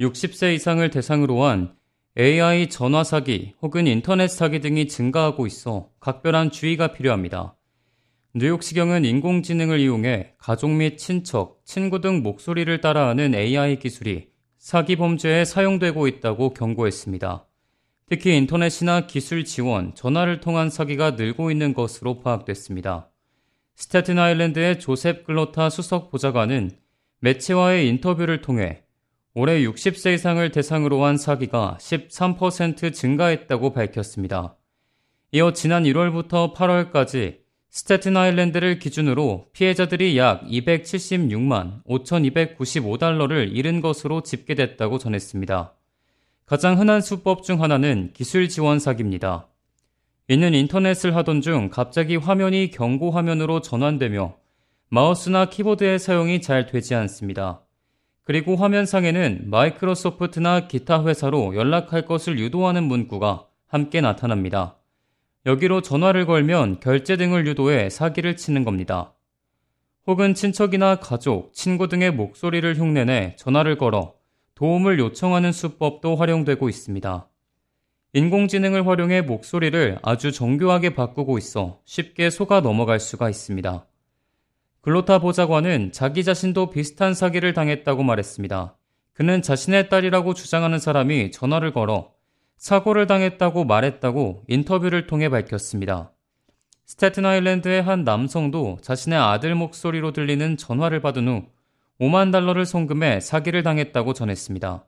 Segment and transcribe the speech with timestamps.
[0.00, 1.74] 60세 이상을 대상으로 한
[2.18, 7.56] AI 전화 사기 혹은 인터넷 사기 등이 증가하고 있어 각별한 주의가 필요합니다.
[8.34, 14.28] 뉴욕시경은 인공지능을 이용해 가족 및 친척, 친구 등 목소리를 따라하는 AI 기술이
[14.58, 17.46] 사기 범죄에 사용되고 있다고 경고했습니다.
[18.08, 23.10] 특히 인터넷이나 기술 지원, 전화를 통한 사기가 늘고 있는 것으로 파악됐습니다.
[23.74, 26.70] 스태튼 아일랜드의 조셉 글로타 수석 보좌관은
[27.20, 28.85] 매체와의 인터뷰를 통해
[29.38, 34.56] 올해 60세 이상을 대상으로 한 사기가 13% 증가했다고 밝혔습니다.
[35.32, 45.74] 이어 지난 1월부터 8월까지 스태튼 아일랜드를 기준으로 피해자들이 약 276만 5,295달러를 잃은 것으로 집계됐다고 전했습니다.
[46.46, 49.48] 가장 흔한 수법 중 하나는 기술 지원 사기입니다.
[50.28, 54.34] 이는 인터넷을 하던 중 갑자기 화면이 경고 화면으로 전환되며
[54.88, 57.65] 마우스나 키보드의 사용이 잘 되지 않습니다.
[58.26, 64.78] 그리고 화면상에는 마이크로소프트나 기타 회사로 연락할 것을 유도하는 문구가 함께 나타납니다.
[65.46, 69.14] 여기로 전화를 걸면 결제 등을 유도해 사기를 치는 겁니다.
[70.08, 74.14] 혹은 친척이나 가족, 친구 등의 목소리를 흉내내 전화를 걸어
[74.56, 77.28] 도움을 요청하는 수법도 활용되고 있습니다.
[78.12, 83.86] 인공지능을 활용해 목소리를 아주 정교하게 바꾸고 있어 쉽게 속아 넘어갈 수가 있습니다.
[84.86, 88.76] 글로타 보좌관은 자기 자신도 비슷한 사기를 당했다고 말했습니다.
[89.14, 92.12] 그는 자신의 딸이라고 주장하는 사람이 전화를 걸어
[92.56, 96.12] 사고를 당했다고 말했다고 인터뷰를 통해 밝혔습니다.
[96.84, 101.46] 스태튼 아일랜드의 한 남성도 자신의 아들 목소리로 들리는 전화를 받은 후
[102.00, 104.86] 5만 달러를 송금해 사기를 당했다고 전했습니다.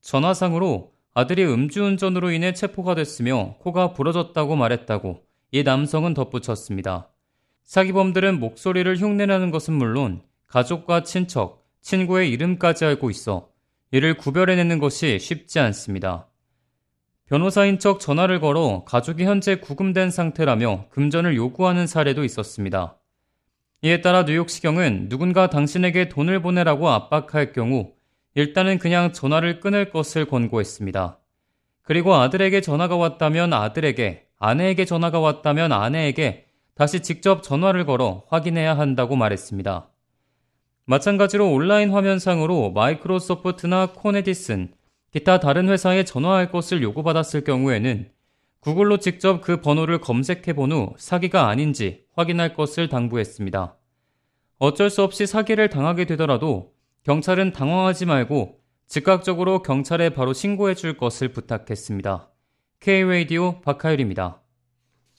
[0.00, 7.13] 전화상으로 아들이 음주운전으로 인해 체포가 됐으며 코가 부러졌다고 말했다고 이 남성은 덧붙였습니다.
[7.64, 13.48] 사기범들은 목소리를 흉내내는 것은 물론 가족과 친척, 친구의 이름까지 알고 있어
[13.90, 16.28] 이를 구별해내는 것이 쉽지 않습니다.
[17.26, 22.98] 변호사인 척 전화를 걸어 가족이 현재 구금된 상태라며 금전을 요구하는 사례도 있었습니다.
[23.82, 27.92] 이에 따라 뉴욕시경은 누군가 당신에게 돈을 보내라고 압박할 경우
[28.34, 31.18] 일단은 그냥 전화를 끊을 것을 권고했습니다.
[31.82, 39.16] 그리고 아들에게 전화가 왔다면 아들에게, 아내에게 전화가 왔다면 아내에게 다시 직접 전화를 걸어 확인해야 한다고
[39.16, 39.88] 말했습니다.
[40.86, 44.74] 마찬가지로 온라인 화면상으로 마이크로소프트나 코네디슨,
[45.12, 48.10] 기타 다른 회사에 전화할 것을 요구받았을 경우에는
[48.60, 53.76] 구글로 직접 그 번호를 검색해 본 후 사기가 아닌지 확인할 것을 당부했습니다.
[54.58, 56.72] 어쩔 수 없이 사기를 당하게 되더라도
[57.04, 62.30] 경찰은 당황하지 말고 즉각적으로 경찰에 바로 신고해 줄 것을 부탁했습니다.
[62.80, 64.43] K-Radio 박하율입니다.